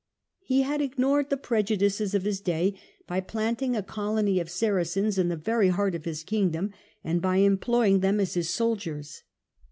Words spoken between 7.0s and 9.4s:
and by employing them as his soldiers.